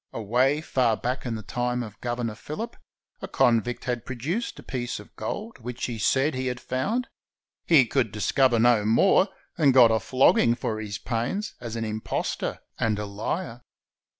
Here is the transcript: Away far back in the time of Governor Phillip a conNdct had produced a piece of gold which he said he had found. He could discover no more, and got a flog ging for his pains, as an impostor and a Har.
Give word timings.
Away 0.13 0.61
far 0.61 0.97
back 0.97 1.27
in 1.27 1.35
the 1.35 1.43
time 1.43 1.83
of 1.83 2.01
Governor 2.01 2.33
Phillip 2.33 2.75
a 3.21 3.27
conNdct 3.27 3.83
had 3.83 4.03
produced 4.03 4.57
a 4.57 4.63
piece 4.63 4.99
of 4.99 5.15
gold 5.15 5.59
which 5.59 5.85
he 5.85 5.99
said 5.99 6.33
he 6.33 6.47
had 6.47 6.59
found. 6.59 7.07
He 7.67 7.85
could 7.85 8.11
discover 8.11 8.57
no 8.57 8.83
more, 8.83 9.29
and 9.59 9.75
got 9.75 9.91
a 9.91 9.99
flog 9.99 10.37
ging 10.37 10.55
for 10.55 10.79
his 10.79 10.97
pains, 10.97 11.53
as 11.61 11.75
an 11.75 11.85
impostor 11.85 12.61
and 12.79 12.97
a 12.97 13.05
Har. 13.07 13.61